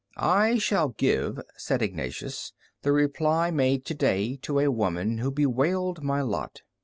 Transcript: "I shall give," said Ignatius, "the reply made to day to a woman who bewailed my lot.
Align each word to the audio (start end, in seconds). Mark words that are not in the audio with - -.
"I 0.17 0.57
shall 0.57 0.89
give," 0.97 1.39
said 1.57 1.83
Ignatius, 1.83 2.53
"the 2.81 2.91
reply 2.91 3.51
made 3.51 3.85
to 3.85 3.93
day 3.93 4.37
to 4.37 4.57
a 4.57 4.71
woman 4.71 5.19
who 5.19 5.29
bewailed 5.29 6.01
my 6.03 6.21
lot. 6.23 6.63